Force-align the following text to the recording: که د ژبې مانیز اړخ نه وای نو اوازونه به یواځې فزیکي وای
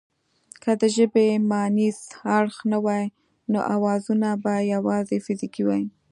که 0.63 0.71
د 0.81 0.83
ژبې 0.95 1.27
مانیز 1.49 1.97
اړخ 2.37 2.55
نه 2.71 2.77
وای 2.85 3.05
نو 3.51 3.59
اوازونه 3.75 4.29
به 4.43 4.53
یواځې 4.73 5.17
فزیکي 5.25 5.63
وای 5.65 5.83